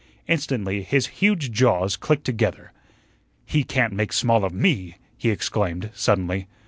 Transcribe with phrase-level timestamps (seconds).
[0.27, 2.71] Instantly his huge jaws clicked together.
[3.45, 6.47] "He can't make small of ME," he exclaimed, suddenly.